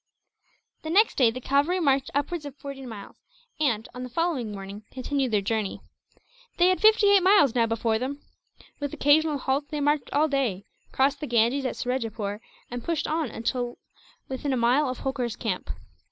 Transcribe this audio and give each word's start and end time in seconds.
The 0.81 0.89
next 0.89 1.15
day 1.15 1.29
the 1.29 1.39
cavalry 1.39 1.79
marched 1.79 2.09
upwards 2.15 2.43
of 2.47 2.55
forty 2.55 2.87
miles 2.87 3.17
and, 3.59 3.87
on 3.93 4.01
the 4.01 4.09
following 4.09 4.51
morning, 4.51 4.83
continued 4.89 5.29
their 5.29 5.41
journey. 5.43 5.79
They 6.57 6.69
had 6.69 6.81
fifty 6.81 7.11
eight 7.11 7.21
miles 7.21 7.53
now 7.53 7.67
before 7.67 7.99
them. 7.99 8.19
With 8.79 8.95
occasional 8.95 9.37
halts 9.37 9.67
they 9.69 9.79
marched 9.79 10.11
all 10.11 10.27
day, 10.27 10.65
crossed 10.91 11.19
the 11.19 11.27
Ganges 11.27 11.67
at 11.67 11.75
Surajepoor, 11.75 12.39
and 12.71 12.83
pushed 12.83 13.05
on 13.05 13.29
until 13.29 13.77
within 14.27 14.53
a 14.53 14.57
mile 14.57 14.89
of 14.89 15.01
Holkar's 15.01 15.35
camp. 15.35 15.69